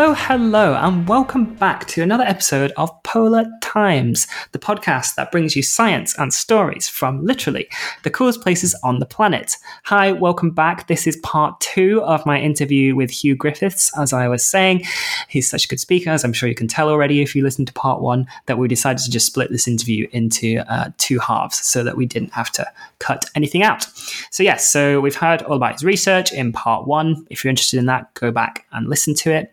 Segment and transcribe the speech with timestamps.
[0.00, 5.54] Hello, hello, and welcome back to another episode of Polar Times, the podcast that brings
[5.54, 7.68] you science and stories from literally
[8.02, 9.56] the coolest places on the planet.
[9.84, 10.86] Hi, welcome back.
[10.86, 13.92] This is part two of my interview with Hugh Griffiths.
[13.98, 14.86] As I was saying,
[15.28, 17.66] he's such a good speaker, as I'm sure you can tell already if you listened
[17.66, 21.62] to part one, that we decided to just split this interview into uh, two halves
[21.62, 22.66] so that we didn't have to
[23.00, 23.86] cut anything out.
[24.30, 27.26] So, yes, so we've heard all about his research in part one.
[27.28, 29.52] If you're interested in that, go back and listen to it.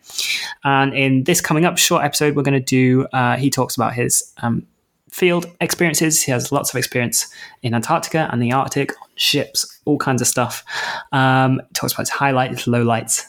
[0.64, 3.94] And in this coming up short episode, we're going to do, uh, he talks about
[3.94, 4.66] his um,
[5.10, 6.22] field experiences.
[6.22, 7.26] He has lots of experience
[7.62, 10.64] in Antarctica and the Arctic, on ships, all kinds of stuff.
[11.12, 13.24] Um, talks about his highlights, lowlights,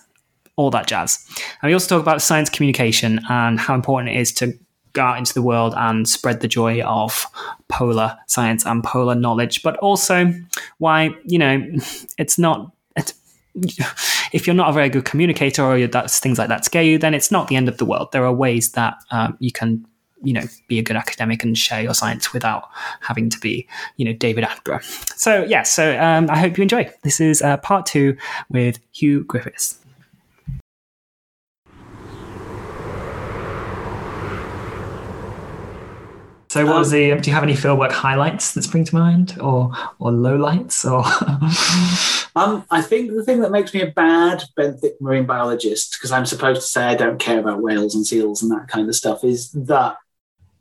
[0.55, 1.25] all that jazz.
[1.61, 4.53] And we also talk about science communication and how important it is to
[4.93, 7.25] go out into the world and spread the joy of
[7.67, 10.33] polar science and polar knowledge, but also
[10.79, 11.63] why, you know,
[12.17, 12.71] it's not
[14.33, 17.13] if you're not a very good communicator or that's things like that scare you, then
[17.13, 18.11] it's not the end of the world.
[18.11, 19.85] There are ways that um, you can,
[20.23, 22.69] you know, be a good academic and share your science without
[23.01, 24.83] having to be, you know, David Attenborough.
[25.17, 26.89] So yeah, so um, I hope you enjoy.
[27.03, 28.17] This is uh, part two
[28.49, 29.78] with Hugh Griffiths.
[36.49, 37.15] So, what was um, the?
[37.21, 41.05] Do you have any fieldwork highlights that spring to mind, or or lowlights, or?
[42.35, 46.25] um, I think the thing that makes me a bad benthic marine biologist, because I'm
[46.25, 49.23] supposed to say I don't care about whales and seals and that kind of stuff,
[49.23, 49.97] is that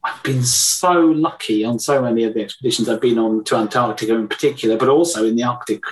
[0.04, 4.14] I've been so lucky on so many of the expeditions I've been on to Antarctica
[4.14, 5.82] in particular, but also in the Arctic,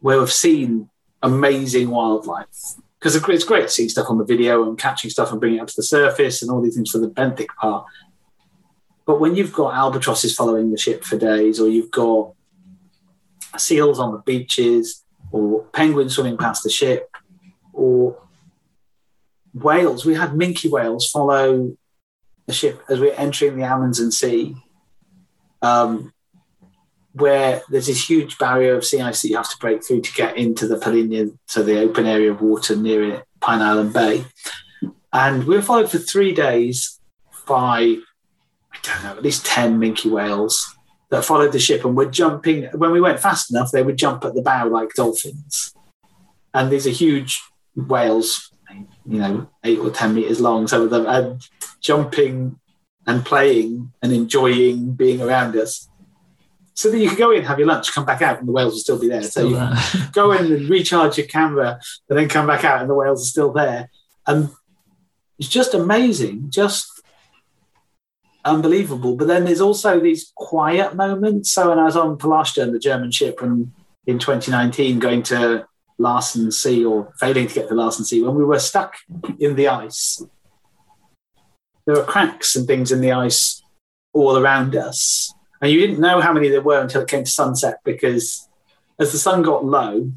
[0.00, 0.90] where I've seen
[1.22, 2.74] amazing wildlife.
[2.98, 5.68] Because it's great seeing stuff on the video and catching stuff and bringing it up
[5.68, 7.86] to the surface and all these things for the benthic part.
[9.06, 12.32] But when you've got albatrosses following the ship for days, or you've got
[13.56, 17.08] seals on the beaches, or penguins swimming past the ship,
[17.72, 18.20] or
[19.54, 21.76] whales, we had minke whales follow
[22.46, 24.56] the ship as we're entering the Amundsen Sea,
[25.62, 26.12] um,
[27.12, 30.12] where there's this huge barrier of sea ice that you have to break through to
[30.12, 34.24] get into the Polynya, so the open area of water near Pine Island Bay.
[35.12, 37.00] And we were followed for three days
[37.46, 37.96] by
[38.86, 40.76] don't know, at least 10 minke whales
[41.10, 42.64] that followed the ship and were jumping.
[42.74, 45.74] When we went fast enough, they would jump at the bow like dolphins.
[46.52, 47.42] And these are huge
[47.74, 48.50] whales,
[49.04, 50.66] you know, eight or 10 meters long.
[50.66, 51.38] So they're uh,
[51.80, 52.58] jumping
[53.06, 55.88] and playing and enjoying being around us.
[56.74, 58.74] So that you could go in, have your lunch, come back out, and the whales
[58.74, 59.22] will still be there.
[59.22, 60.10] Still so you there.
[60.12, 61.80] go in and recharge your camera,
[62.10, 63.88] and then come back out, and the whales are still there.
[64.26, 64.50] And
[65.38, 66.95] it's just amazing, just
[68.46, 69.16] unbelievable.
[69.16, 71.52] But then there's also these quiet moments.
[71.52, 73.72] So when I was on Polarstern, the German ship, and
[74.06, 75.66] in 2019 going to
[75.98, 78.96] Larsen C or failing to get to Larsen C, when we were stuck
[79.38, 80.22] in the ice,
[81.86, 83.62] there were cracks and things in the ice
[84.12, 85.32] all around us.
[85.60, 88.48] And you didn't know how many there were until it came to sunset because
[88.98, 90.12] as the sun got low,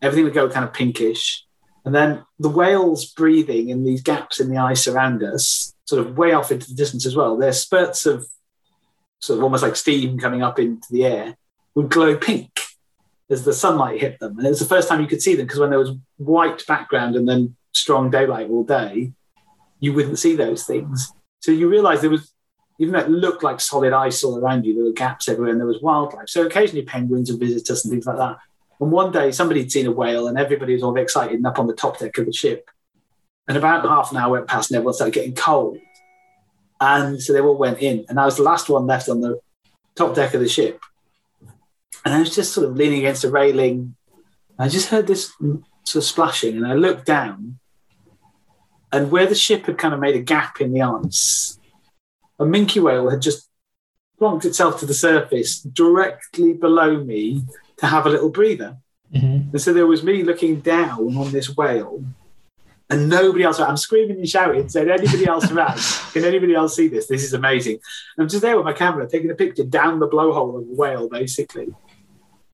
[0.00, 1.44] everything would go kind of pinkish.
[1.84, 6.16] And then the whales breathing in these gaps in the ice around us sort of
[6.16, 7.36] way off into the distance as well.
[7.36, 8.26] There's spurts of
[9.20, 11.36] sort of almost like steam coming up into the air
[11.74, 12.60] would glow pink
[13.28, 14.38] as the sunlight hit them.
[14.38, 16.66] And it was the first time you could see them because when there was white
[16.66, 19.12] background and then strong daylight all day,
[19.80, 21.12] you wouldn't see those things.
[21.40, 22.32] So you realize there was,
[22.78, 25.60] even though it looked like solid ice all around you, there were gaps everywhere and
[25.60, 26.30] there was wildlife.
[26.30, 28.38] So occasionally penguins would visit us and things like that.
[28.80, 31.58] And one day somebody had seen a whale and everybody was all excited and up
[31.58, 32.70] on the top deck of the ship.
[33.48, 35.78] And about half an hour went past and everyone started getting cold.
[36.80, 38.04] And so they all went in.
[38.08, 39.40] And I was the last one left on the
[39.94, 40.80] top deck of the ship.
[42.04, 43.94] And I was just sort of leaning against a railing.
[44.58, 45.32] I just heard this
[45.84, 46.56] sort of splashing.
[46.56, 47.58] And I looked down.
[48.92, 51.58] And where the ship had kind of made a gap in the ice,
[52.38, 53.48] a minke whale had just
[54.20, 57.44] plonked itself to the surface directly below me
[57.78, 58.76] to have a little breather.
[59.12, 59.50] Mm-hmm.
[59.50, 62.04] And so there was me looking down on this whale
[62.92, 63.58] and nobody else.
[63.58, 65.78] I'm screaming and shouting, saying, "Anybody else around?
[66.12, 67.06] Can anybody else see this?
[67.06, 67.74] This is amazing!"
[68.16, 70.74] And I'm just there with my camera, taking a picture down the blowhole of a
[70.74, 71.68] whale, basically.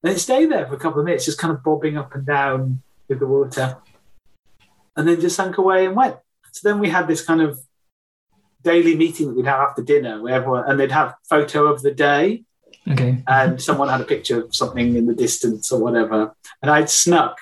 [0.03, 2.25] And it stayed there for a couple of minutes, just kind of bobbing up and
[2.25, 3.79] down with the water,
[4.97, 6.17] and then just sank away and went.
[6.53, 7.61] So then we had this kind of
[8.63, 11.91] daily meeting that we'd have after dinner, where everyone and they'd have photo of the
[11.93, 12.45] day.
[12.91, 13.23] Okay.
[13.27, 16.35] And someone had a picture of something in the distance or whatever.
[16.63, 17.39] And I'd snuck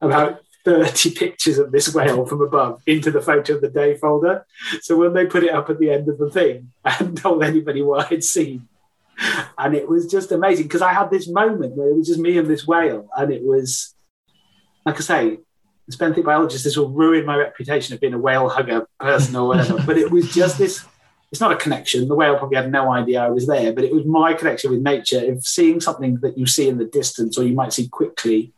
[0.00, 4.46] about 30 pictures of this whale from above into the photo of the day folder.
[4.82, 7.42] So when they put it up at the end of the thing, I hadn't told
[7.42, 8.68] anybody what I'd seen.
[9.58, 12.38] And it was just amazing because I had this moment where it was just me
[12.38, 13.08] and this whale.
[13.16, 13.94] And it was,
[14.86, 15.38] like I say,
[15.96, 19.82] benthic biologist, this will ruin my reputation of being a whale hugger person or whatever.
[19.86, 20.84] but it was just this.
[21.30, 22.08] It's not a connection.
[22.08, 24.80] The whale probably had no idea I was there, but it was my connection with
[24.80, 25.20] nature.
[25.20, 28.52] If seeing something that you see in the distance or you might see quickly,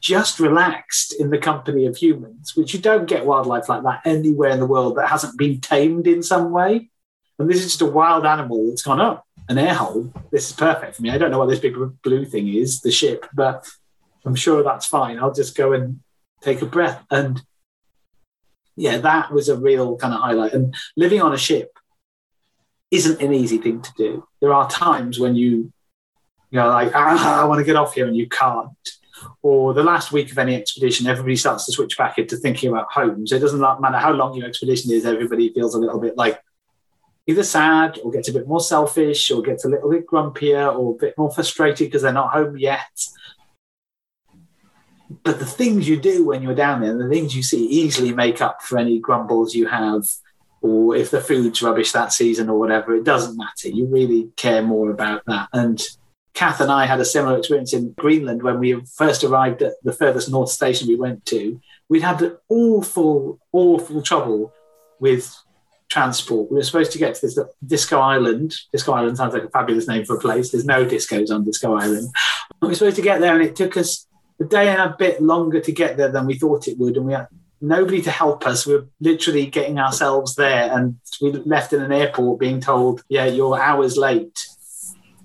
[0.00, 4.50] just relaxed in the company of humans, which you don't get wildlife like that anywhere
[4.50, 6.90] in the world that hasn't been tamed in some way.
[7.38, 10.12] And this is just a wild animal that's gone up oh, an air hole.
[10.30, 11.10] This is perfect for me.
[11.10, 13.66] I don't know what this big blue thing is, the ship, but
[14.24, 15.18] I'm sure that's fine.
[15.18, 16.00] I'll just go and
[16.40, 17.04] take a breath.
[17.10, 17.42] And
[18.76, 20.52] yeah, that was a real kind of highlight.
[20.52, 21.78] And living on a ship
[22.90, 24.26] isn't an easy thing to do.
[24.40, 25.72] There are times when you,
[26.50, 28.70] you know, like, ah, I want to get off here and you can't.
[29.42, 32.92] Or the last week of any expedition, everybody starts to switch back into thinking about
[32.92, 33.26] home.
[33.26, 36.40] So it doesn't matter how long your expedition is, everybody feels a little bit like
[37.26, 40.94] either sad or gets a bit more selfish or gets a little bit grumpier or
[40.94, 43.06] a bit more frustrated because they're not home yet.
[45.22, 48.40] But the things you do when you're down there, the things you see, easily make
[48.40, 50.04] up for any grumbles you have,
[50.62, 52.94] or if the food's rubbish that season or whatever.
[52.94, 53.68] It doesn't matter.
[53.68, 55.48] You really care more about that.
[55.52, 55.80] And
[56.36, 59.92] Kath and I had a similar experience in Greenland when we first arrived at the
[59.92, 61.58] furthest north station we went to.
[61.88, 64.52] We'd had awful, awful trouble
[65.00, 65.34] with
[65.88, 66.50] transport.
[66.50, 68.54] We were supposed to get to this Disko Island.
[68.74, 70.50] Disko Island sounds like a fabulous name for a place.
[70.50, 72.08] There's no discos on Disko Island.
[72.60, 74.06] We were supposed to get there, and it took us
[74.38, 76.98] a day and a bit longer to get there than we thought it would.
[76.98, 77.28] And we had
[77.62, 78.66] nobody to help us.
[78.66, 83.24] We were literally getting ourselves there, and we left in an airport being told, "Yeah,
[83.24, 84.38] you're hours late."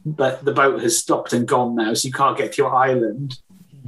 [0.05, 3.37] But the boat has stopped and gone now, so you can't get to your island.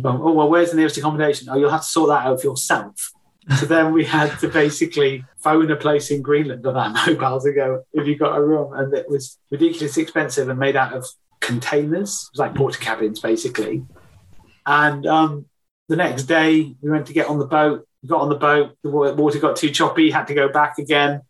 [0.03, 1.49] Oh well, where's the nearest accommodation?
[1.49, 3.11] Oh, you'll have to sort that out for yourself.
[3.59, 7.55] So then we had to basically phone a place in Greenland on our mobiles and
[7.55, 11.05] go, "Have you got a room?" And it was ridiculously expensive and made out of
[11.41, 12.29] containers.
[12.29, 13.85] It was like porta cabins, basically.
[14.65, 15.45] And um,
[15.89, 17.85] the next day, we went to get on the boat.
[18.01, 18.77] We got on the boat.
[18.81, 20.09] The water got too choppy.
[20.09, 21.21] Had to go back again.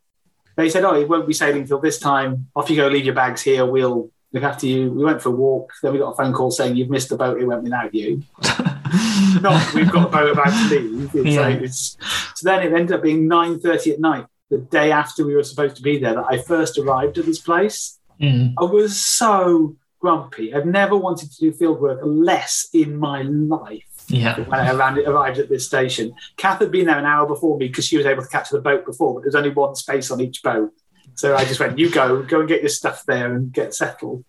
[0.56, 2.50] They said, "Oh, it won't be sailing till this time.
[2.56, 2.88] Off you go.
[2.88, 3.66] Leave your bags here.
[3.66, 5.74] We'll look after you." We went for a walk.
[5.82, 7.40] Then we got a phone call saying, "You've missed the boat.
[7.40, 8.24] It went without you."
[9.42, 11.16] Not we've got a boat about to leave.
[11.16, 11.42] It's yeah.
[11.42, 11.98] like, it's,
[12.36, 15.44] so then it ended up being nine thirty at night, the day after we were
[15.44, 18.00] supposed to be there, that I first arrived at this place.
[18.22, 18.54] Mm.
[18.58, 20.54] I was so grumpy.
[20.54, 23.84] I've never wanted to do field work less in my life.
[24.10, 24.40] Yeah.
[24.42, 27.86] When I arrived at this station, Kath had been there an hour before me because
[27.86, 30.44] she was able to catch the boat before, but there's only one space on each
[30.44, 30.72] boat.
[31.16, 34.24] So I just went, "You go, go and get your stuff there and get settled."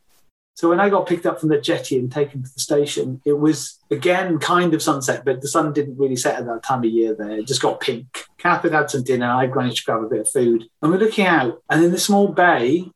[0.57, 3.39] So when I got picked up from the jetty and taken to the station, it
[3.39, 6.91] was again kind of sunset, but the sun didn't really set at that time of
[6.91, 7.39] year there.
[7.39, 8.25] It just got pink.
[8.39, 9.27] Kath had had some dinner.
[9.27, 10.65] I managed to grab a bit of food.
[10.81, 12.89] And we're looking out, and in the small bay,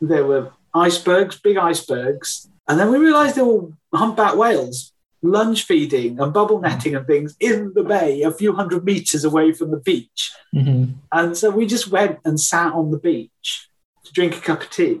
[0.00, 2.48] there were icebergs, big icebergs.
[2.68, 4.92] And then we realized there were humpback whales
[5.22, 9.52] lunge feeding and bubble netting and things in the bay a few hundred meters away
[9.52, 10.32] from the beach.
[10.54, 10.92] Mm-hmm.
[11.12, 13.68] And so we just went and sat on the beach
[14.04, 15.00] to drink a cup of tea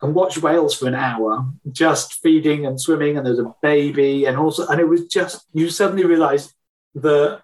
[0.00, 4.26] and watch whales for an hour, just feeding and swimming, and there was a baby,
[4.26, 6.54] and also, and it was just you suddenly realise
[6.94, 7.42] the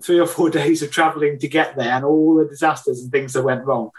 [0.00, 3.32] three or four days of travelling to get there, and all the disasters and things
[3.32, 3.90] that went wrong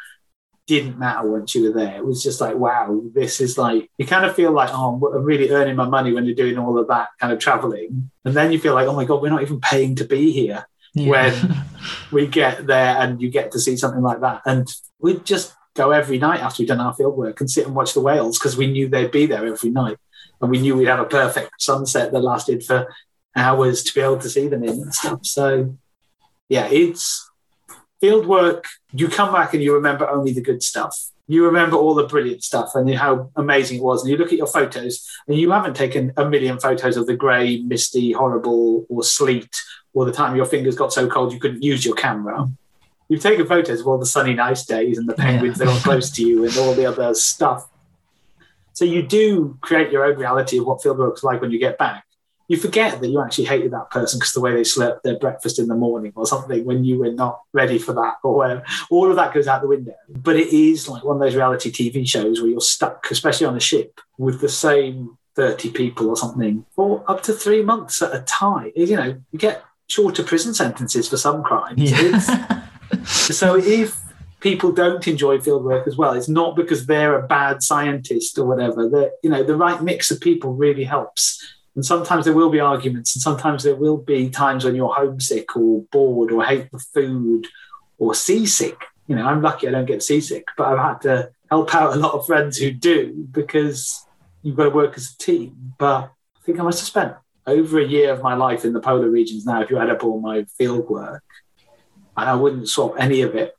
[0.67, 1.97] didn't matter once you were there.
[1.97, 5.23] It was just like, wow, this is like you kind of feel like, oh, I'm
[5.23, 8.51] really earning my money when you're doing all of that kind of travelling, and then
[8.51, 10.65] you feel like, oh my god, we're not even paying to be here.
[10.93, 11.09] Yeah.
[11.09, 11.55] When
[12.11, 15.91] we get there and you get to see something like that, and we'd just go
[15.91, 18.57] every night after we'd done our field work and sit and watch the whales because
[18.57, 19.97] we knew they'd be there every night.
[20.41, 22.87] And we knew we'd have a perfect sunset that lasted for
[23.35, 25.25] hours to be able to see them in and stuff.
[25.25, 25.77] So,
[26.49, 27.29] yeah, it's
[28.01, 28.65] field work.
[28.91, 30.97] You come back and you remember only the good stuff.
[31.27, 34.01] You remember all the brilliant stuff and how amazing it was.
[34.01, 37.15] And you look at your photos and you haven't taken a million photos of the
[37.15, 39.55] grey, misty, horrible, or sleet,
[39.93, 42.49] or the time your fingers got so cold you couldn't use your camera
[43.11, 45.65] you've taken photos of all the sunny, nice days and the penguins yeah.
[45.65, 47.67] that are close to you and all the other stuff.
[48.71, 52.05] So you do create your own reality of what fieldwork's like when you get back.
[52.51, 55.57] You forget that you actually hated that person because the way they slept their breakfast
[55.57, 58.61] in the morning or something when you were not ready for that or whatever.
[58.89, 59.95] All of that goes out the window.
[60.09, 63.55] But it is like one of those reality TV shows where you're stuck, especially on
[63.55, 68.13] a ship, with the same 30 people or something for up to three months at
[68.13, 68.73] a time.
[68.75, 71.89] You know, you get shorter prison sentences for some crimes.
[71.89, 72.19] Yeah.
[73.05, 73.97] so if
[74.41, 78.45] people don't enjoy field work as well, it's not because they're a bad scientist or
[78.45, 78.89] whatever.
[78.89, 81.41] That you know, the right mix of people really helps.
[81.75, 85.55] And sometimes there will be arguments, and sometimes there will be times when you're homesick
[85.55, 87.47] or bored or hate the food
[87.97, 88.77] or seasick.
[89.07, 91.99] You know, I'm lucky I don't get seasick, but I've had to help out a
[91.99, 94.05] lot of friends who do because
[94.41, 95.73] you've got to work as a team.
[95.77, 97.13] But I think I must have spent
[97.47, 100.03] over a year of my life in the polar regions now, if you add up
[100.03, 101.23] all my field work,
[102.17, 103.55] and I wouldn't swap any of it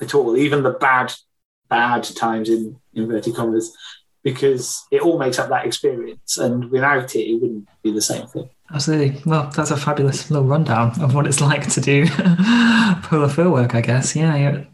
[0.00, 1.12] at all, even the bad,
[1.68, 3.76] bad times in inverted commas,
[4.24, 6.38] because it all makes up that experience.
[6.38, 8.48] And without it, it wouldn't be the same thing.
[8.72, 9.20] Absolutely.
[9.24, 12.06] Well, that's a fabulous little rundown of what it's like to do
[13.02, 14.16] polar field work, I guess.
[14.16, 14.64] Yeah,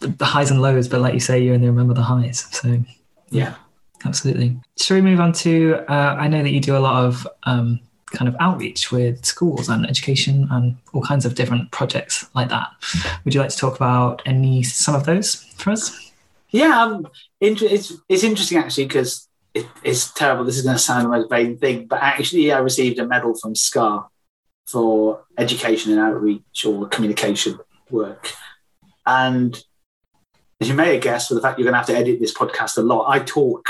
[0.00, 2.48] the highs and lows, but like you say, you only remember the highs.
[2.50, 2.82] So,
[3.30, 3.54] yeah,
[4.04, 4.58] absolutely.
[4.76, 5.76] Shall we move on to?
[5.88, 9.68] Uh, I know that you do a lot of um, kind of outreach with schools
[9.68, 12.68] and education and all kinds of different projects like that.
[13.24, 16.09] Would you like to talk about any some of those for us?
[16.50, 17.00] Yeah,
[17.40, 20.44] it's it's interesting actually because it, it's terrible.
[20.44, 23.34] This is going to sound the most vain thing, but actually, I received a medal
[23.34, 24.08] from SCAR
[24.66, 27.58] for education and outreach or communication
[27.90, 28.32] work.
[29.06, 29.60] And
[30.60, 32.34] as you may have guessed, for the fact you're going to have to edit this
[32.34, 33.66] podcast a lot, I talk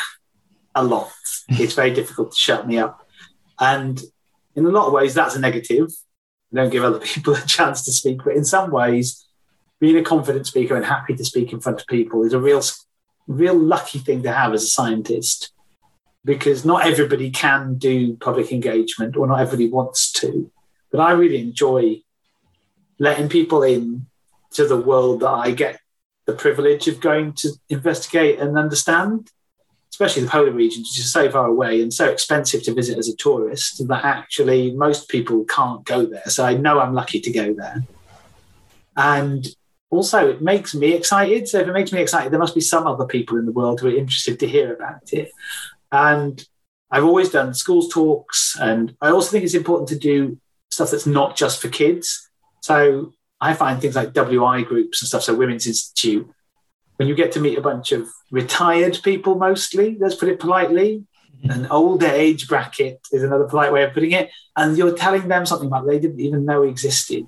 [0.74, 1.10] a lot.
[1.48, 3.06] it's very difficult to shut me up.
[3.58, 4.00] And
[4.54, 5.88] in a lot of ways, that's a negative.
[6.52, 8.22] I don't give other people a chance to speak.
[8.24, 9.26] But in some ways,
[9.80, 12.62] being a confident speaker and happy to speak in front of people is a real,
[13.26, 15.52] real lucky thing to have as a scientist
[16.24, 20.50] because not everybody can do public engagement or not everybody wants to.
[20.92, 22.02] But I really enjoy
[22.98, 24.06] letting people in
[24.52, 25.80] to the world that I get
[26.26, 29.30] the privilege of going to investigate and understand
[29.90, 33.08] especially the polar regions, which is so far away and so expensive to visit as
[33.08, 36.24] a tourist that actually most people can't go there.
[36.26, 37.82] So I know I'm lucky to go there.
[38.96, 39.46] And
[39.90, 41.48] also, it makes me excited.
[41.48, 43.80] So if it makes me excited, there must be some other people in the world
[43.80, 45.32] who are interested to hear about it.
[45.90, 46.44] And
[46.90, 50.38] I've always done schools talks, and I also think it's important to do
[50.70, 52.28] stuff that's not just for kids.
[52.62, 56.28] So I find things like WI groups and stuff, so Women's Institute,
[56.96, 61.04] when you get to meet a bunch of retired people mostly, let's put it politely,
[61.42, 61.50] mm-hmm.
[61.50, 65.46] an older age bracket is another polite way of putting it, and you're telling them
[65.46, 67.26] something about they didn't even know existed.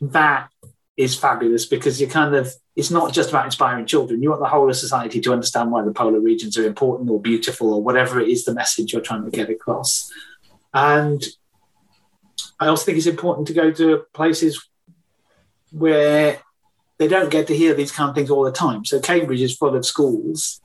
[0.00, 0.48] That
[0.96, 4.22] is fabulous because you kind of it's not just about inspiring children.
[4.22, 7.20] You want the whole of society to understand why the polar regions are important or
[7.20, 10.10] beautiful or whatever it is the message you're trying to get across.
[10.72, 11.24] And
[12.58, 14.68] I also think it's important to go to places
[15.70, 16.40] where
[16.98, 18.84] they don't get to hear these kind of things all the time.
[18.84, 20.60] So Cambridge is full of schools,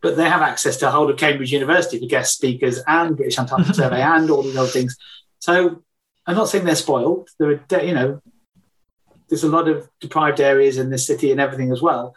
[0.00, 3.38] but they have access to a whole of Cambridge University for guest speakers and British
[3.38, 4.96] Antarctic Survey and all these other things.
[5.38, 5.82] So
[6.26, 7.28] I'm not saying they're spoiled.
[7.38, 8.22] There are, you know,
[9.30, 12.14] there's a lot of deprived areas in this city and everything as well.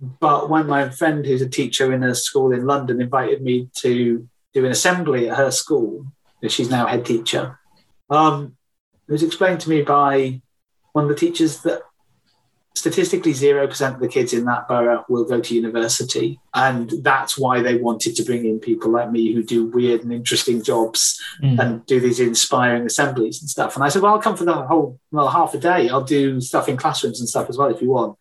[0.00, 4.28] But when my friend, who's a teacher in a school in London, invited me to
[4.52, 6.06] do an assembly at her school,
[6.46, 7.58] she's now head teacher,
[8.10, 8.56] um,
[9.08, 10.40] it was explained to me by
[10.92, 11.82] one of the teachers that
[12.78, 16.38] statistically 0% of the kids in that borough will go to university.
[16.54, 20.12] And that's why they wanted to bring in people like me who do weird and
[20.12, 21.58] interesting jobs mm.
[21.58, 23.74] and do these inspiring assemblies and stuff.
[23.74, 25.88] And i said well i'll come for the whole well half a day.
[25.88, 28.16] I'll do stuff in classrooms and stuff as well if you want.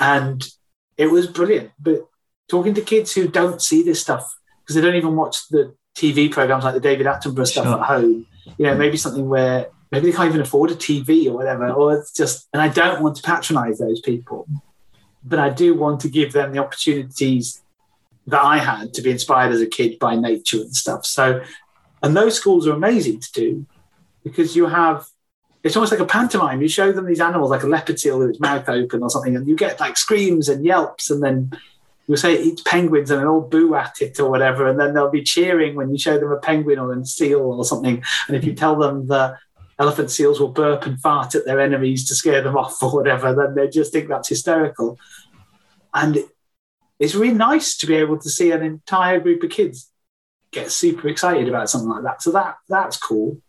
[0.00, 0.46] And
[0.96, 1.70] it was brilliant.
[1.78, 2.08] But
[2.48, 6.30] talking to kids who don't see this stuff because they don't even watch the tv
[6.30, 7.80] programs like the david attenborough stuff sure.
[7.80, 8.24] at home
[8.56, 11.94] you know maybe something where maybe they can't even afford a TV or whatever, or
[11.96, 14.46] it's just, and I don't want to patronize those people,
[15.24, 17.62] but I do want to give them the opportunities
[18.26, 21.06] that I had to be inspired as a kid by nature and stuff.
[21.06, 21.42] So,
[22.02, 23.66] and those schools are amazing to do
[24.22, 25.06] because you have,
[25.64, 26.60] it's almost like a pantomime.
[26.60, 29.34] You show them these animals like a leopard seal with its mouth open or something,
[29.34, 31.50] and you get like screams and yelps, and then
[32.06, 35.10] you'll say it eats penguins and they'll boo at it or whatever, and then they'll
[35.10, 38.02] be cheering when you show them a penguin or a seal or something.
[38.28, 39.38] And if you tell them that
[39.78, 43.34] elephant seals will burp and fart at their enemies to scare them off or whatever,
[43.34, 44.98] then they just think that's hysterical.
[45.94, 46.18] And
[46.98, 49.90] it's really nice to be able to see an entire group of kids
[50.50, 52.22] get super excited about something like that.
[52.22, 53.40] So that that's cool.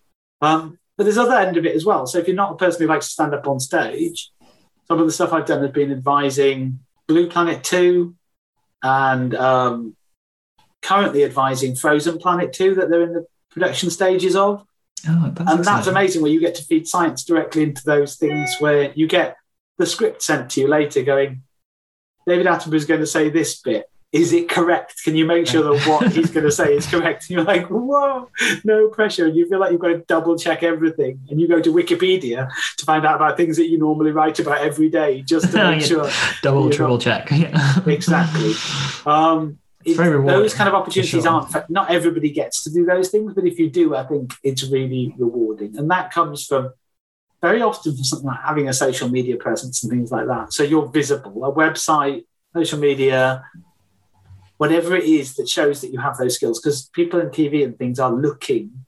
[0.41, 2.05] Um, but there's other end of it as well.
[2.05, 4.31] So if you're not a person who likes to stand up on stage,
[4.87, 8.15] some of the stuff I've done has been advising Blue Planet 2
[8.83, 9.95] and um,
[10.81, 14.65] currently advising Frozen Planet 2 that they're in the production stages of.
[15.07, 18.55] Oh, that's and that's amazing where you get to feed science directly into those things
[18.59, 19.37] where you get
[19.77, 21.43] the script sent to you later going,
[22.27, 23.89] David Attenborough is going to say this bit.
[24.11, 25.03] Is it correct?
[25.03, 27.23] Can you make sure that what he's going to say is correct?
[27.23, 28.29] And you're like, whoa,
[28.63, 29.27] no pressure.
[29.27, 31.19] And you feel like you've got to double check everything.
[31.29, 34.59] And you go to Wikipedia to find out about things that you normally write about
[34.61, 35.87] every day just to make yeah.
[35.87, 36.09] sure.
[36.41, 37.01] Double, triple not...
[37.01, 37.31] check.
[37.85, 38.53] exactly.
[39.05, 39.59] Um,
[39.91, 41.31] it, those kind of opportunities sure.
[41.31, 44.63] aren't not everybody gets to do those things but if you do i think it's
[44.63, 46.71] really rewarding and that comes from
[47.41, 50.63] very often from something like having a social media presence and things like that so
[50.63, 52.23] you're visible a website
[52.55, 53.43] social media
[54.57, 57.77] whatever it is that shows that you have those skills because people in tv and
[57.77, 58.85] things are looking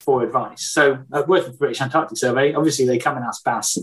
[0.00, 0.62] for advice.
[0.62, 3.78] So, uh, working with the British Antarctic Survey, obviously they come and ask BAS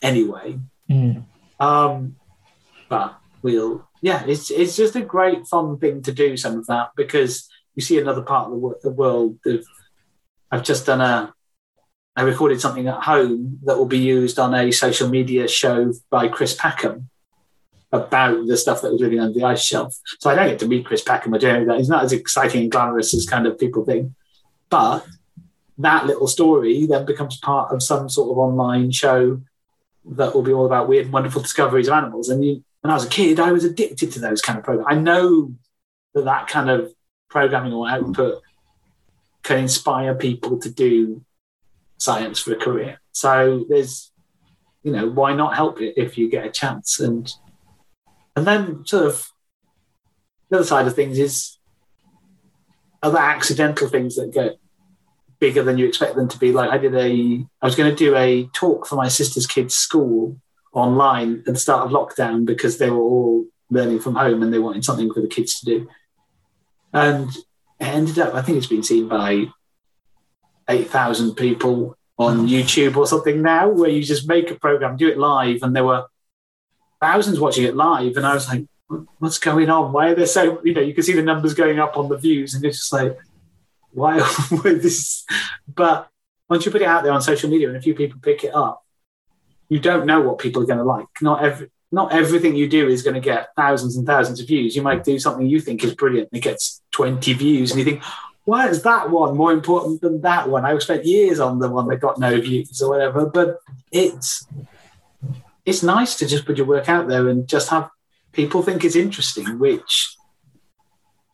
[0.00, 0.58] anyway.
[0.88, 1.24] Mm.
[1.58, 2.16] Um,
[2.88, 6.36] but we'll, yeah, it's it's just a great fun thing to do.
[6.36, 9.38] Some of that because you see another part of the, the world.
[9.46, 9.64] Of,
[10.50, 11.32] I've just done a,
[12.14, 16.28] I recorded something at home that will be used on a social media show by
[16.28, 17.08] Chris Packham
[17.92, 19.96] about the stuff that was living under the ice shelf.
[20.18, 21.78] So I don't get to meet Chris Packham or do that.
[21.78, 24.12] He's not as exciting and glamorous as kind of people think,
[24.68, 25.06] but
[25.78, 29.40] that little story then becomes part of some sort of online show
[30.04, 32.28] that will be all about weird and wonderful discoveries of animals.
[32.28, 34.88] And you, when I was a kid, I was addicted to those kind of programs.
[34.90, 35.54] I know
[36.14, 36.92] that that kind of
[37.30, 38.42] programming or output
[39.42, 41.24] can inspire people to do
[41.96, 43.00] science for a career.
[43.12, 44.10] So there's,
[44.82, 46.98] you know, why not help it if you get a chance?
[46.98, 47.32] And
[48.34, 49.28] and then sort of
[50.50, 51.58] the other side of things is
[53.02, 54.58] other accidental things that get
[55.38, 56.52] bigger than you expect them to be.
[56.52, 59.74] Like I did a, I was going to do a talk for my sister's kids'
[59.74, 60.36] school
[60.72, 64.58] online at the start of lockdown because they were all learning from home and they
[64.58, 65.88] wanted something for the kids to do.
[66.92, 67.44] And it
[67.80, 69.46] ended up, I think it's been seen by
[70.68, 75.18] 8,000 people on YouTube or something now, where you just make a program, do it
[75.18, 76.06] live, and there were
[77.00, 78.16] thousands watching it live.
[78.16, 78.66] And I was like,
[79.18, 79.92] what's going on?
[79.92, 82.16] Why are there so, you know, you can see the numbers going up on the
[82.16, 83.16] views, and it's just like,
[83.92, 84.18] why
[84.64, 85.24] this?
[85.66, 86.08] But
[86.48, 88.54] once you put it out there on social media and a few people pick it
[88.54, 88.81] up,
[89.68, 91.06] you don't know what people are going to like.
[91.20, 94.74] Not every, not everything you do is going to get thousands and thousands of views.
[94.74, 97.84] You might do something you think is brilliant and it gets 20 views, and you
[97.84, 98.02] think,
[98.44, 100.64] why is that one more important than that one?
[100.64, 103.26] I spent years on the one that got no views or whatever.
[103.26, 103.58] But
[103.92, 104.46] it's
[105.64, 107.88] it's nice to just put your work out there and just have
[108.32, 110.16] people think it's interesting, which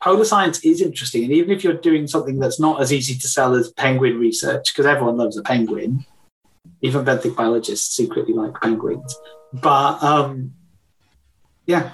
[0.03, 1.25] polar science is interesting.
[1.25, 4.73] And even if you're doing something that's not as easy to sell as penguin research,
[4.73, 6.05] because everyone loves a penguin,
[6.83, 9.17] even benthic biologists secretly like penguins.
[9.53, 10.55] But um,
[11.67, 11.93] yeah,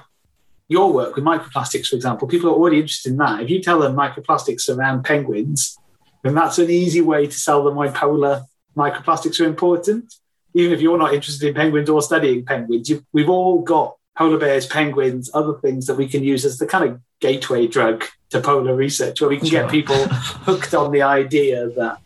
[0.69, 3.43] your work with microplastics, for example, people are already interested in that.
[3.43, 5.77] If you tell them microplastics around penguins,
[6.23, 8.45] then that's an easy way to sell them why polar
[8.77, 10.15] microplastics are important.
[10.55, 14.39] Even if you're not interested in penguins or studying penguins, you, we've all got polar
[14.39, 18.41] bears, penguins, other things that we can use as the kind of gateway drug to
[18.41, 19.63] polar research, where we can Sure.
[19.63, 19.97] get people
[20.47, 21.99] hooked on the idea that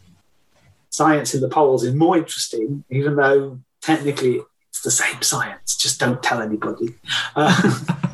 [0.98, 5.76] science in the poles is more interesting, even though technically it's the same science.
[5.76, 6.88] Just don't tell anybody.
[7.36, 7.54] Uh,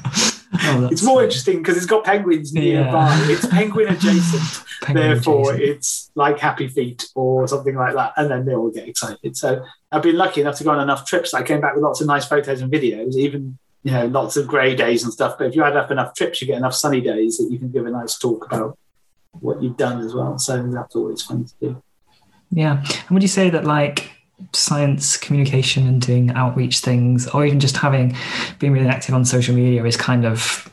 [0.66, 1.25] Oh, it's more great.
[1.27, 2.62] interesting because it's got penguins Yeah.
[2.85, 3.11] nearby.
[3.35, 4.64] It's penguin adjacent.
[4.83, 5.77] Penguin Therefore, adjacent.
[5.77, 8.12] it's like Happy Feet or something like that.
[8.16, 9.37] And then they all get excited.
[9.37, 9.49] So
[9.90, 11.35] I've been lucky enough to go on enough trips.
[11.35, 14.47] I came back with lots of nice photos and videos, even you know, lots of
[14.47, 15.33] grey days and stuff.
[15.38, 17.70] But if you add up enough trips, you get enough sunny days that you can
[17.73, 18.79] give a nice talk about
[19.40, 20.38] what you've done as well.
[20.38, 21.83] So that's always fun to do.
[22.55, 22.79] Yeah.
[22.79, 24.11] And would you say that like
[24.53, 28.17] science communication and doing outreach things, or even just having
[28.61, 30.71] being really active on social media, is kind of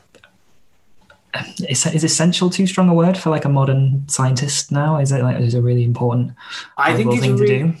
[1.68, 4.98] is, is essential too strong a word for like a modern scientist now?
[4.98, 6.32] Is it like is it a really important
[6.76, 7.74] I think it's thing really, to do?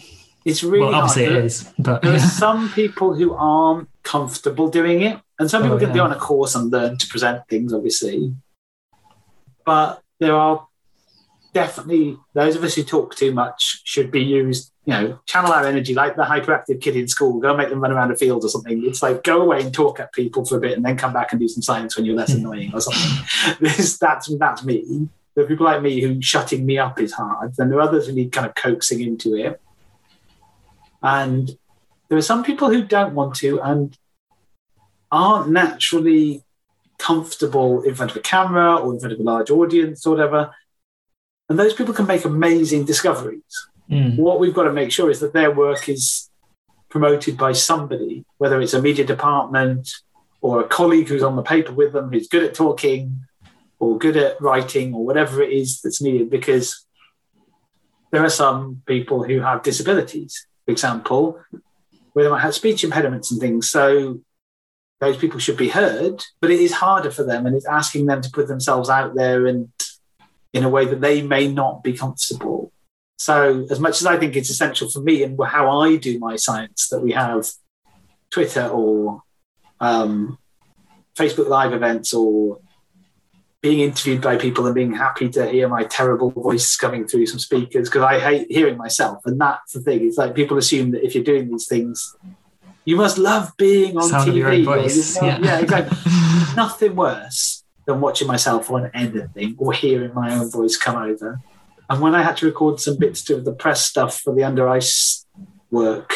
[0.44, 1.36] it's really well, obviously hard.
[1.36, 2.26] it is, but There are yeah.
[2.26, 5.94] some people who aren't comfortable doing it, and some oh, people Oh, can yeah.
[5.94, 8.34] be on a course and learn to present things, obviously.
[9.64, 10.66] But there are
[11.52, 14.70] definitely those of us who talk too much should be used.
[14.84, 17.38] You know, channel our energy like the hyperactive kid in school.
[17.38, 18.84] Go make them run around a field or something.
[18.84, 21.30] It's like go away and talk at people for a bit, and then come back
[21.30, 22.38] and do some science when you're less hmm.
[22.38, 23.56] annoying or something.
[23.60, 25.08] this that's that's me.
[25.34, 27.54] There are people like me who shutting me up is hard.
[27.56, 29.60] Then there are others who need kind of coaxing into it.
[31.02, 31.56] And
[32.08, 33.96] there are some people who don't want to and
[35.10, 36.44] aren't naturally
[36.98, 40.54] comfortable in front of a camera or in front of a large audience or whatever.
[41.52, 43.68] And those people can make amazing discoveries.
[43.90, 44.16] Mm.
[44.16, 46.30] What we've got to make sure is that their work is
[46.88, 49.90] promoted by somebody, whether it's a media department
[50.40, 53.26] or a colleague who's on the paper with them, who's good at talking
[53.78, 56.86] or good at writing or whatever it is that's needed, because
[58.12, 61.38] there are some people who have disabilities, for example,
[62.14, 63.68] where they might have speech impediments and things.
[63.68, 64.22] So
[65.00, 68.22] those people should be heard, but it is harder for them and it's asking them
[68.22, 69.70] to put themselves out there and
[70.52, 72.72] in a way that they may not be comfortable.
[73.16, 76.36] So, as much as I think it's essential for me and how I do my
[76.36, 77.48] science that we have
[78.30, 79.22] Twitter or
[79.80, 80.38] um,
[81.16, 82.60] Facebook Live events or
[83.60, 87.38] being interviewed by people and being happy to hear my terrible voice coming through some
[87.38, 89.24] speakers because I hate hearing myself.
[89.24, 90.04] And that's the thing.
[90.04, 92.16] It's like people assume that if you're doing these things,
[92.84, 94.38] you must love being on Sound of TV.
[94.38, 95.16] your own voice.
[95.22, 95.38] Yeah.
[95.40, 95.96] yeah, exactly.
[96.56, 101.40] Nothing worse than watching myself on anything or hearing my own voice come over.
[101.90, 104.68] And when I had to record some bits to the press stuff for the under
[104.68, 105.26] ice
[105.70, 106.14] work,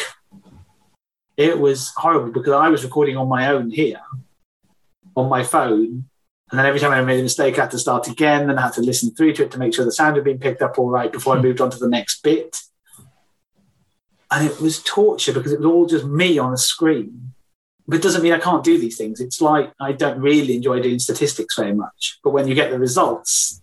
[1.35, 4.01] it was horrible because I was recording on my own here
[5.15, 6.05] on my phone.
[6.49, 8.47] And then every time I made a mistake, I had to start again.
[8.47, 10.39] Then I had to listen through to it to make sure the sound had been
[10.39, 12.57] picked up all right before I moved on to the next bit.
[14.31, 17.33] And it was torture because it was all just me on a screen.
[17.87, 19.21] But it doesn't mean I can't do these things.
[19.21, 22.19] It's like I don't really enjoy doing statistics very much.
[22.23, 23.61] But when you get the results,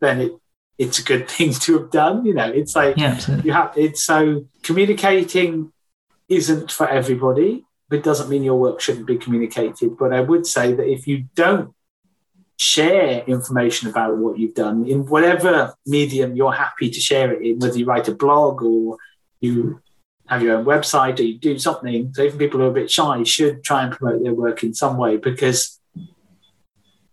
[0.00, 0.32] then it
[0.78, 2.24] it's a good thing to have done.
[2.24, 5.72] You know, it's like Yeah, you have it's so communicating
[6.28, 10.46] isn't for everybody but it doesn't mean your work shouldn't be communicated but i would
[10.46, 11.74] say that if you don't
[12.56, 17.58] share information about what you've done in whatever medium you're happy to share it in
[17.58, 18.96] whether you write a blog or
[19.40, 19.80] you
[20.30, 22.90] have your own website or you do something so even people who are a bit
[22.90, 25.80] shy should try and promote their work in some way because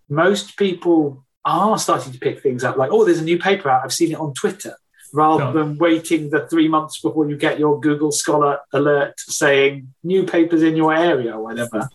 [0.10, 3.84] most people are starting to pick things up like oh there's a new paper out
[3.84, 4.75] i've seen it on twitter
[5.13, 5.53] rather Sure.
[5.53, 10.63] than waiting the three months before you get your Google Scholar alert saying new papers
[10.63, 11.89] in your area or whatever.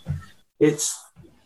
[0.59, 0.99] It's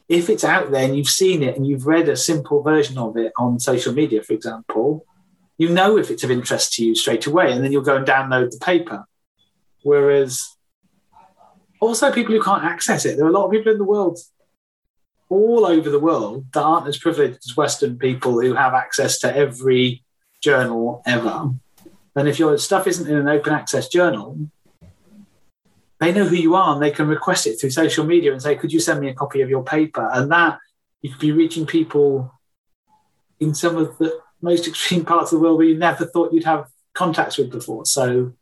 [0.09, 3.17] if it's out there and you've seen it and you've read a simple version of
[3.17, 5.05] it on social media, for example,
[5.59, 8.07] you know if it's of interest to you straight away, and then you'll go and
[8.07, 9.07] download the paper.
[9.87, 10.57] Whereas
[11.81, 14.19] also people who can't access it, there are a lot of people in the world
[15.29, 19.35] all over the world that aren't as privileged as Western people who have access to
[19.35, 20.03] every
[20.43, 21.51] journal ever.
[22.17, 24.51] And if your stuff isn't in an open access journal,
[26.01, 28.57] they know who you are and they can request it through social media and say,
[28.57, 30.11] Could you send me a copy of your paper?
[30.13, 30.59] And that
[31.01, 32.35] you could be reaching people
[33.39, 36.43] in some of the most extreme parts of the world where you never thought you'd
[36.43, 37.87] have contacts with before.
[37.87, 38.33] So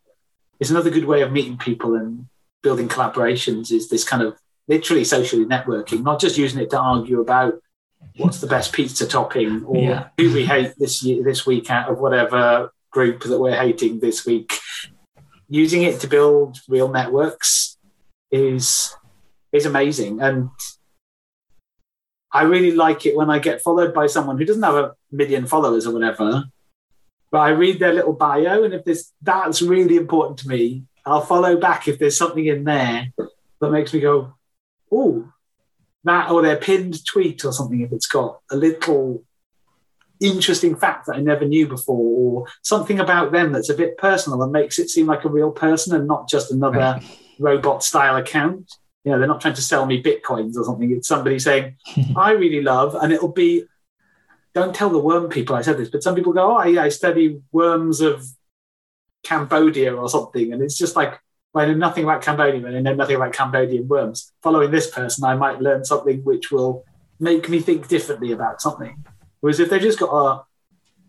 [0.61, 2.27] it's another good way of meeting people and
[2.62, 4.37] building collaborations is this kind of
[4.69, 7.55] literally socially networking, not just using it to argue about
[8.17, 10.09] what's the best pizza topping or Yeah.
[10.19, 14.25] who we hate this year, this week out of whatever group that we're hating this
[14.25, 14.59] week.
[15.49, 17.77] Using it to build real networks
[18.31, 18.97] is
[19.53, 20.51] is amazing, and
[22.33, 25.47] I really like it when I get followed by someone who doesn't have a million
[25.47, 26.45] followers or whatever.
[27.35, 31.20] But I read their little bio, and if this that's really important to me, I'll
[31.20, 33.09] follow back if there's something in there
[33.61, 34.35] that makes me go,
[34.92, 35.33] "Oh,
[36.05, 37.81] that," or their pinned tweet or something.
[37.81, 39.25] If it's got a little
[40.20, 44.40] interesting fact that I never knew before, or something about them that's a bit personal
[44.40, 47.01] and makes it seem like a real person and not just another
[47.40, 48.77] robot style account.
[49.03, 50.92] You know, they're not trying to sell me bitcoins or something.
[50.92, 51.79] It's somebody saying,
[52.16, 53.64] I really love, and it'll be,
[54.55, 56.88] don't tell the worm people I said this, but some people go, oh, yeah, I
[56.88, 58.25] study worms of
[59.25, 60.53] Cambodia or something.
[60.53, 61.19] And it's just like,
[61.53, 64.33] well, I know nothing about Cambodia and I know nothing about Cambodian worms.
[64.43, 66.85] Following this person, I might learn something which will
[67.19, 69.05] make me think differently about something.
[69.40, 70.45] Whereas if they've just got a,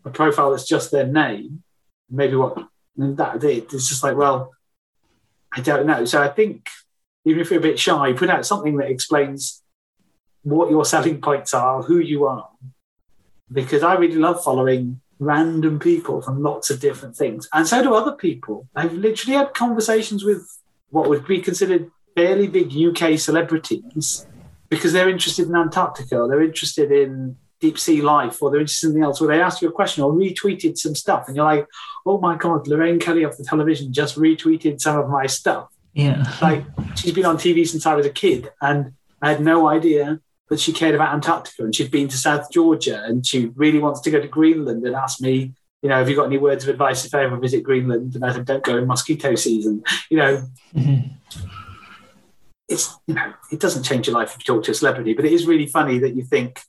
[0.09, 1.63] a profile that's just their name,
[2.09, 2.57] maybe what,
[2.97, 3.73] and that's it.
[3.73, 4.53] It's just like, well,
[5.53, 6.05] I don't know.
[6.05, 6.69] So I think
[7.25, 9.61] even if you're a bit shy, put out something that explains
[10.43, 12.49] what your selling points are, who you are.
[13.51, 17.47] Because I really love following random people from lots of different things.
[17.53, 18.67] And so do other people.
[18.75, 20.41] I've literally had conversations with
[20.89, 24.25] what would be considered fairly big UK celebrities
[24.69, 28.87] because they're interested in Antarctica or they're interested in deep sea life or they're interested
[28.87, 31.45] in something else where they ask you a question or retweeted some stuff and you're
[31.45, 31.65] like,
[32.05, 36.25] oh my God, Lorraine Kelly off the television just retweeted some of my stuff Yeah.
[36.41, 36.63] like
[36.95, 40.59] she's been on TV since I was a kid, and I had no idea that
[40.59, 44.11] she cared about Antarctica, and she'd been to South Georgia, and she really wants to
[44.11, 47.05] go to Greenland, and asked me, you know, have you got any words of advice
[47.05, 48.15] if I ever visit Greenland?
[48.15, 49.83] And I said, don't go in mosquito season.
[50.09, 50.43] You know,
[50.75, 51.11] Mhm.
[52.67, 55.25] it's you know, it doesn't change your life if you talk to a celebrity, but
[55.25, 56.59] it is really funny that you think.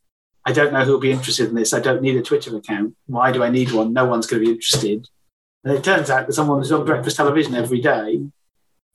[0.48, 1.72] I don't know who'll be interested in this.
[1.72, 2.94] I don't need a Twitter account.
[3.06, 3.92] Why do I need one?
[3.92, 5.08] No one's going to be interested.
[5.64, 8.20] And it turns out that someone who's on breakfast television every day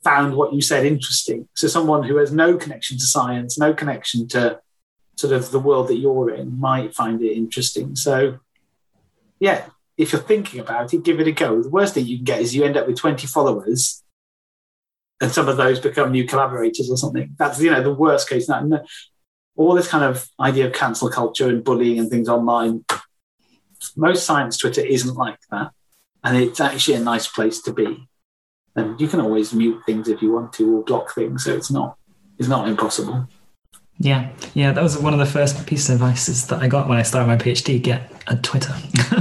[0.02, 1.50] found what you said interesting.
[1.54, 4.62] So someone who has no connection to science, no connection to
[5.22, 7.96] sort of the world that you're in, might find it interesting.
[7.96, 8.40] So,
[9.40, 9.66] yeah,
[9.98, 11.62] if you're thinking about it, give it a go.
[11.62, 14.04] The worst thing you can get is you end up with 20 followers,
[15.22, 17.36] and some of those become new collaborators or something.
[17.38, 18.50] That's you know the worst case.
[18.50, 18.80] Now, uh,
[19.56, 22.84] all this kind of idea of cancel culture and bullying and things online.
[23.96, 25.72] Most science Twitter isn't like that,
[26.24, 28.08] and it's actually a nice place to be
[28.76, 31.72] and you can always mute things if you want to or block things so it's
[31.72, 31.98] not
[32.38, 33.28] it's not impossible
[34.04, 36.98] Yeah, yeah, that was one of the first pieces of advice that I got when
[36.98, 37.82] I started my PhD.
[37.82, 38.74] Get a Twitter,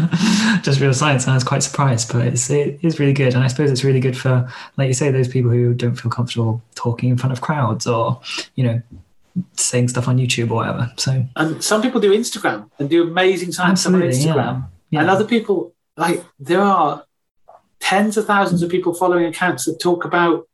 [0.63, 2.11] just real science, and I was quite surprised.
[2.11, 4.95] But it's it is really good, and I suppose it's really good for, like you
[4.95, 8.21] say, those people who don't feel comfortable talking in front of crowds or
[8.55, 8.81] you know
[9.53, 10.91] saying stuff on YouTube or whatever.
[10.97, 14.33] So and some people do instagram and do amazing science on Absolutely, yeah.
[14.33, 17.05] instagram yeah, and other people like there are
[17.81, 20.49] tens of thousands of people following accounts that talk about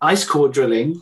[0.00, 1.00] ice core drilling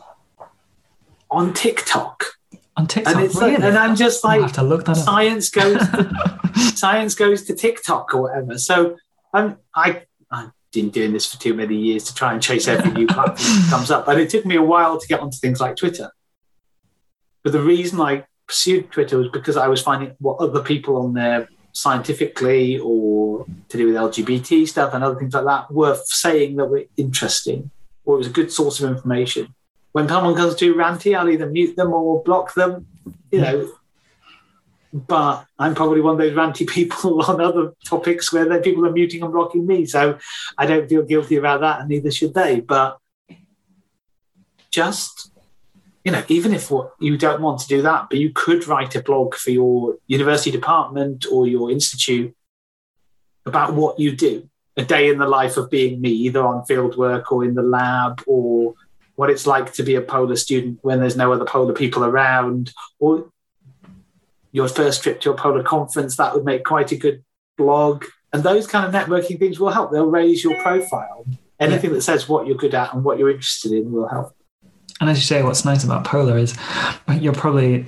[1.29, 2.36] on TikTok.
[2.77, 3.51] On TikTok, And really?
[3.51, 5.03] like, and I'm just like, have to look that up.
[5.03, 6.41] science goes to,
[6.75, 8.57] science goes to TikTok or whatever.
[8.57, 8.97] So
[9.33, 12.91] I'm I I've been doing this for too many years to try and chase every
[12.91, 15.59] new platform that comes up, and it took me a while to get onto things
[15.59, 16.11] like Twitter.
[17.43, 21.13] But the reason I pursued Twitter was because I was finding what other people on
[21.13, 26.55] there scientifically or to do with LGBT stuff and other things like that were saying
[26.55, 27.69] that were interesting
[28.03, 29.53] or it was a good source of information.
[29.97, 32.85] When someone comes too ranty, I'll either mute them or block them,
[33.31, 33.67] you know.
[34.93, 39.23] But I'm probably one of those ranty people on other topics where people are muting
[39.23, 39.87] and blocking me.
[39.87, 40.19] So
[40.55, 42.59] I don't feel guilty about that, and neither should they.
[42.59, 42.99] But
[44.69, 45.31] just
[46.05, 48.95] you know, even if what you don't want to do that, but you could write
[48.95, 52.35] a blog for your university department or your institute
[53.47, 56.97] about what you do, a day in the life of being me, either on field
[56.97, 58.75] work or in the lab, or
[59.17, 62.71] what it's like to be a polar student when there's no other polar people around,
[62.99, 63.29] or
[64.51, 67.23] your first trip to a polar conference, that would make quite a good
[67.57, 68.05] blog.
[68.31, 69.91] And those kind of networking things will help.
[69.91, 71.25] They'll raise your profile.
[71.59, 74.35] Anything that says what you're good at and what you're interested in will help.
[75.01, 76.55] And as you say, what's nice about Polar is
[77.19, 77.85] you're probably,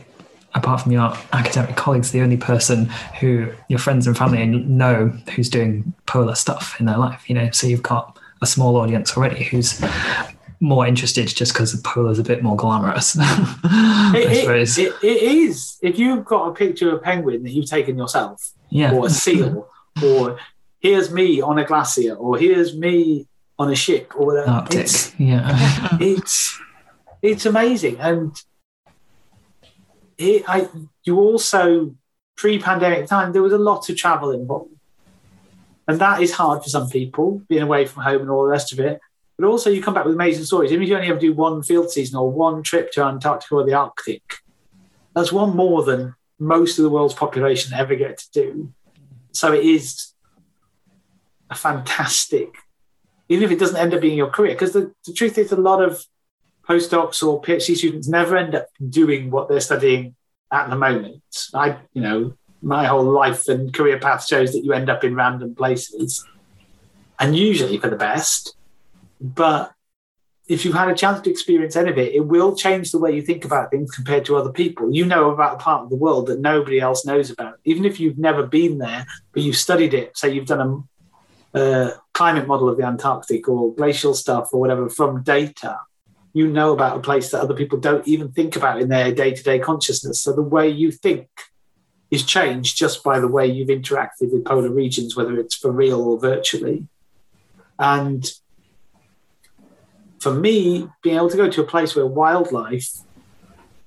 [0.55, 2.85] apart from your academic colleagues, the only person
[3.19, 7.29] who your friends and family know who's doing Polar stuff in their life.
[7.29, 9.79] You know, so you've got a small audience already who's
[10.59, 13.15] more interested just because the Polar's a bit more glamorous.
[13.19, 14.77] I It, suppose.
[14.77, 15.77] it, it, it is.
[15.81, 18.93] If you've got a picture of a penguin that you've taken yourself, yeah.
[18.93, 19.69] or a seal,
[20.03, 20.37] or
[20.79, 24.49] here's me on a glacier, or here's me on a ship, or whatever.
[24.49, 24.79] Arctic.
[24.81, 25.49] It's, Yeah.
[25.99, 26.59] it's
[27.21, 28.35] it's amazing, and
[30.17, 30.67] it, I
[31.03, 31.95] you also
[32.35, 34.71] pre-pandemic time there was a lot of travel involved,
[35.87, 38.71] and that is hard for some people being away from home and all the rest
[38.73, 38.99] of it.
[39.39, 40.73] But also, you come back with amazing stories.
[40.73, 43.63] Even if you only ever do one field season or one trip to Antarctica or
[43.63, 44.21] the Arctic,
[45.15, 48.73] that's one more than most of the world's population ever get to do.
[49.31, 50.13] So it is
[51.49, 52.57] a fantastic,
[53.29, 55.55] even if it doesn't end up being your career, because the, the truth is, a
[55.55, 56.03] lot of
[56.67, 60.15] postdocs or PhD students never end up doing what they're studying
[60.51, 61.23] at the moment.
[61.53, 65.15] I, you know, my whole life and career path shows that you end up in
[65.15, 66.25] random places,
[67.17, 68.55] and usually for the best.
[69.19, 69.73] But
[70.49, 73.13] if you've had a chance to experience any of it, it will change the way
[73.15, 74.91] you think about things compared to other people.
[74.91, 77.99] You know about a part of the world that nobody else knows about, even if
[77.99, 80.17] you've never been there, but you've studied it.
[80.17, 80.87] Say you've done
[81.53, 85.79] a, climate model of the Antarctic or glacial stuff or whatever from data.
[86.33, 89.33] You know about a place that other people don't even think about in their day
[89.33, 90.21] to day consciousness.
[90.21, 91.27] So the way you think
[92.11, 96.01] is changed just by the way you've interacted with polar regions, whether it's for real
[96.01, 96.87] or virtually.
[97.79, 98.29] And
[100.19, 102.89] for me, being able to go to a place where wildlife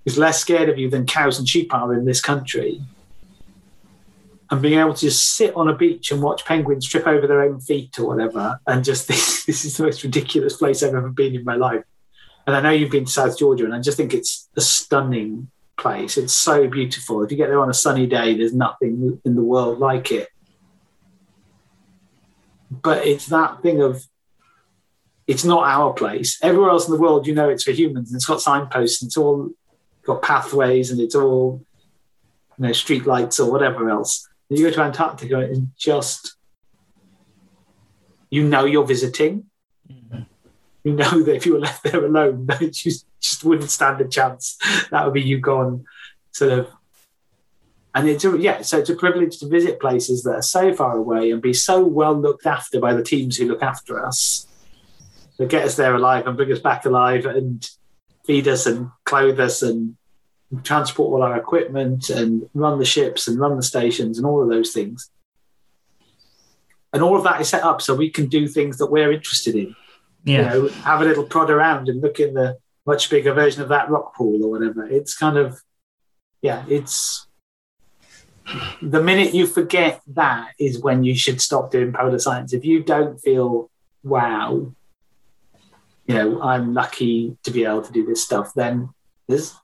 [0.05, 2.81] is less scared of you than cows and sheep are in this country,
[4.51, 7.43] and being able to just sit on a beach and watch penguins trip over their
[7.43, 11.11] own feet or whatever, and just think this is the most ridiculous place I've ever
[11.11, 11.85] been in my life.
[12.47, 15.51] And I know you've been to South Georgia, and I just think it's a stunning
[15.77, 16.17] place.
[16.17, 17.23] It's so beautiful.
[17.23, 20.29] If you get there on a sunny day, there's nothing in the world like it.
[22.71, 24.07] But it's that thing of
[25.33, 26.39] it's not our place.
[26.43, 28.11] Everywhere else in the world, you know, it's for humans.
[28.11, 29.01] And it's got signposts.
[29.01, 29.51] And it's all
[30.05, 31.65] got pathways, and it's all
[32.59, 34.29] you know street lights or whatever else.
[34.51, 36.37] And you go to Antarctica and just
[38.29, 39.47] you know you're visiting.
[39.91, 40.23] Mm-hmm.
[40.85, 44.03] You know that if you were left there alone, that you just, just wouldn't stand
[44.03, 44.59] a chance.
[44.91, 45.87] That would be you gone,
[46.33, 46.69] sort of.
[47.95, 50.97] And it's a, yeah, so it's a privilege to visit places that are so far
[50.97, 54.47] away and be so well looked after by the teams who look after us
[55.39, 57.69] that get us there alive and bring us back alive and
[58.25, 59.97] feed us and clothe us and
[60.63, 64.49] transport all our equipment and run the ships and run the stations and all of
[64.49, 65.11] those things.
[66.93, 69.55] And all of that is set up so we can do things that we're interested
[69.55, 69.75] in.
[70.25, 70.55] Yeah.
[70.55, 73.69] You know, have a little prod around and look in the much bigger version of
[73.71, 74.87] that rock pool or whatever.
[74.87, 75.61] It's kind of,
[76.43, 77.27] yeah, it's
[78.83, 82.53] the minute you forget that is when you should stop doing polar science.
[82.53, 83.71] If you don't feel,
[84.03, 84.75] wow,
[86.13, 88.91] you know, I'm lucky to be able to do this stuff, then
[89.29, 89.55] there's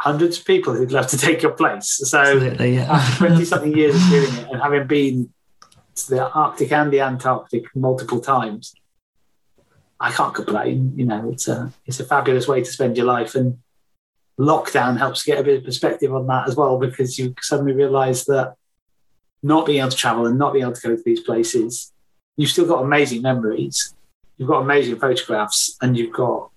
[0.00, 2.00] hundreds of people who'd love to take your place.
[2.04, 2.76] So Absolutely.
[2.76, 2.92] Yeah.
[2.92, 5.32] after 20 something years of doing it and having been
[5.96, 8.74] to the Arctic and the Antarctic multiple times,
[10.00, 10.92] I can't complain.
[10.96, 13.58] You know, it's a it's a fabulous way to spend your life, and
[14.38, 18.24] lockdown helps get a bit of perspective on that as well because you suddenly realise
[18.26, 18.54] that
[19.42, 21.92] not being able to travel and not being able to go to these places,
[22.36, 23.94] you've still got amazing memories.
[24.38, 26.50] You've got amazing photographs, and you've got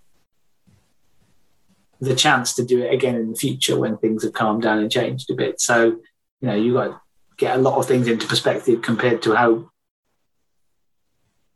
[2.00, 4.92] the chance to do it again in the future when things have calmed down and
[4.92, 5.60] changed a bit.
[5.60, 7.00] So, you know, you got to
[7.38, 9.70] get a lot of things into perspective compared to how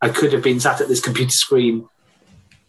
[0.00, 1.88] I could have been sat at this computer screen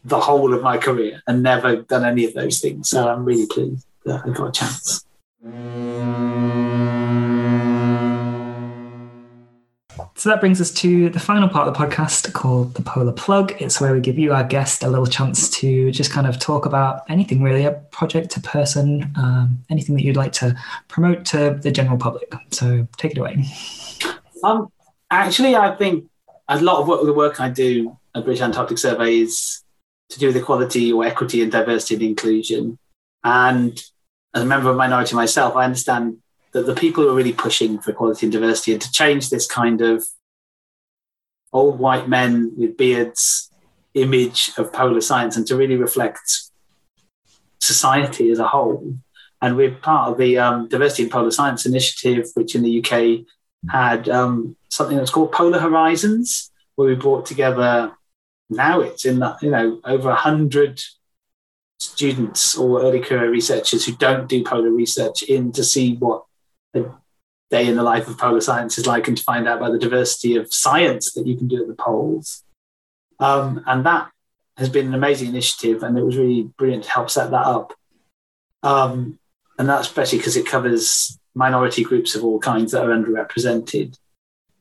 [0.05, 2.89] the whole of my career and never done any of those things.
[2.89, 5.05] So I'm really pleased that I got a chance.
[10.17, 13.53] So that brings us to the final part of the podcast called the Polar Plug.
[13.61, 16.65] It's where we give you, our guest, a little chance to just kind of talk
[16.65, 21.59] about anything really, a project, a person, um, anything that you'd like to promote to
[21.61, 22.33] the general public.
[22.49, 23.45] So take it away.
[24.43, 24.71] Um,
[25.11, 26.09] actually, I think
[26.47, 29.63] a lot of work, the work I do at British Antarctic Survey is
[30.09, 32.79] to do with equality or equity and diversity and inclusion.
[33.23, 33.79] And
[34.33, 36.17] as a member of minority myself, I understand
[36.53, 39.47] that the people who are really pushing for equality and diversity and to change this
[39.47, 40.05] kind of
[41.53, 43.51] old white men with beards
[43.93, 46.19] image of polar science and to really reflect
[47.59, 48.95] society as a whole.
[49.41, 53.25] And we're part of the um, Diversity in Polar Science Initiative, which in the UK
[53.69, 57.91] had um, something that's called Polar Horizons, where we brought together.
[58.49, 60.81] Now it's in the, you know over a hundred
[61.79, 66.23] students or early career researchers who don't do polar research in to see what
[67.49, 69.79] day in the life of polar science is like and to find out about the
[69.79, 72.43] diversity of science that you can do at the poles.
[73.19, 74.11] Um, and that
[74.57, 77.73] has been an amazing initiative, and it was really brilliant to help set that up.
[78.63, 79.19] Um,
[79.57, 83.97] and that's especially because it covers minority groups of all kinds that are underrepresented.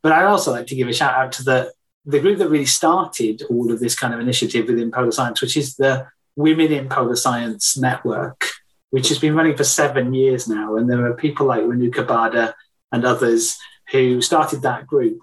[0.03, 1.73] But I'd also like to give a shout out to the,
[2.05, 5.57] the group that really started all of this kind of initiative within polar science, which
[5.57, 8.51] is the Women in Polar Science Network,
[8.91, 10.77] which has been running for seven years now.
[10.77, 12.55] And there are people like Renuka Badhe
[12.93, 13.57] and others
[13.93, 15.21] who started that group.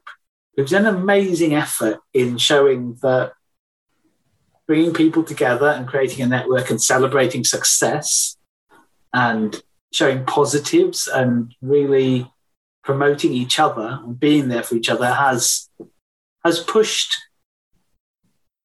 [0.57, 3.33] It was an amazing effort in showing that
[4.67, 8.37] bringing people together and creating a network and celebrating success
[9.13, 12.31] and showing positives and really
[12.83, 15.69] promoting each other and being there for each other has
[16.43, 17.15] has pushed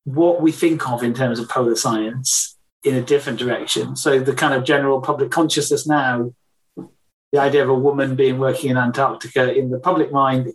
[0.05, 3.97] what we think of in terms of polar science in a different direction.
[3.97, 6.33] So the kind of general public consciousness now,
[6.77, 10.53] the idea of a woman being working in Antarctica in the public mind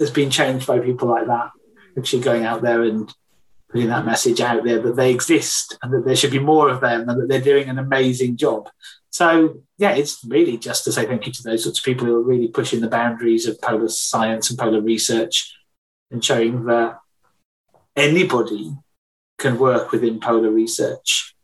[0.00, 1.50] has been changed by people like that,
[1.96, 3.12] actually going out there and
[3.70, 6.80] putting that message out there that they exist and that there should be more of
[6.80, 8.68] them and that they're doing an amazing job.
[9.10, 12.16] So yeah, it's really just to say thank you to those sorts of people who
[12.16, 15.54] are really pushing the boundaries of polar science and polar research
[16.10, 16.98] and showing that
[17.94, 18.74] anybody
[19.38, 21.34] can work within polar research.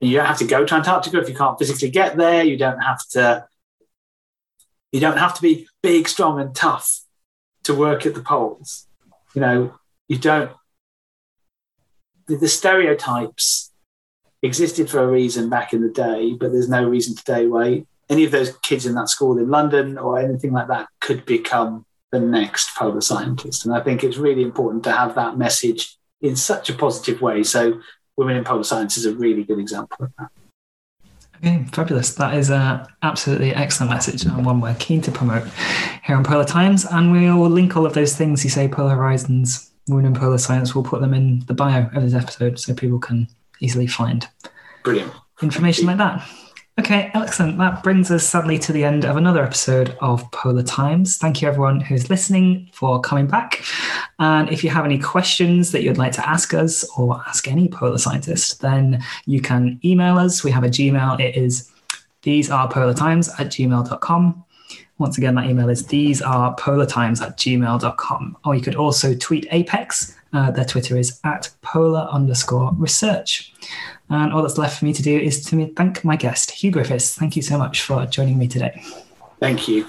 [0.00, 2.44] You don't have to go to Antarctica if you can't physically get there.
[2.44, 3.46] You don't have to.
[4.92, 7.00] You don't have to be big, strong, and tough
[7.64, 8.86] to work at the poles.
[9.34, 9.74] You know,
[10.08, 10.52] you don't.
[12.26, 13.72] The, the stereotypes
[14.42, 18.24] existed for a reason back in the day, but there's no reason today why any
[18.24, 22.20] of those kids in that school in London or anything like that could become the
[22.20, 23.64] next polar scientist.
[23.64, 27.42] And I think it's really important to have that message in such a positive way.
[27.42, 27.80] So,
[28.18, 30.30] Women in Polar Science is a really good example of that.
[31.36, 32.16] Okay, fabulous.
[32.16, 35.46] That is an absolutely excellent message and one we're keen to promote
[36.02, 36.84] here on Polar Times.
[36.84, 40.36] And we will link all of those things you say, Polar Horizons, Women in Polar
[40.36, 43.28] Science, we'll put them in the bio of this episode so people can
[43.60, 44.26] easily find
[44.82, 45.12] Brilliant.
[45.40, 46.28] information like that.
[46.78, 47.58] Okay, excellent.
[47.58, 51.16] That brings us sadly to the end of another episode of Polar Times.
[51.16, 53.64] Thank you, everyone who's listening, for coming back.
[54.20, 57.66] And if you have any questions that you'd like to ask us or ask any
[57.68, 60.44] polar scientist, then you can email us.
[60.44, 61.18] We have a Gmail.
[61.18, 61.68] It is
[62.22, 64.44] these are polar times at gmail.com.
[64.98, 68.36] Once again, that email is these are polar times at gmail.com.
[68.44, 70.14] Or you could also tweet APECS.
[70.32, 73.52] Uh, their Twitter is at polar underscore research.
[74.10, 77.14] And all that's left for me to do is to thank my guest, Hugh Griffiths.
[77.14, 78.82] Thank you so much for joining me today.
[79.40, 79.86] Thank you.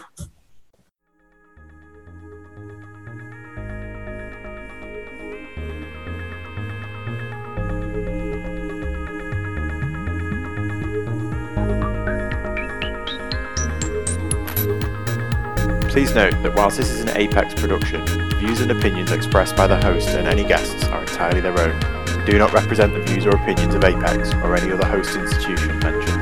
[15.89, 18.05] Please note that whilst this is an APECS production,
[18.37, 22.37] views and opinions expressed by the host and any guests are entirely their own do
[22.37, 26.18] not represent the views or opinions of APECS or any other host institution mentioned.